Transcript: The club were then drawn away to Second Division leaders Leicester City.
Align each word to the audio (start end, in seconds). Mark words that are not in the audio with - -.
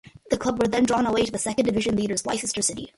The 0.31 0.37
club 0.37 0.59
were 0.59 0.67
then 0.67 0.85
drawn 0.85 1.05
away 1.05 1.27
to 1.27 1.37
Second 1.37 1.65
Division 1.67 1.95
leaders 1.95 2.25
Leicester 2.25 2.63
City. 2.63 2.89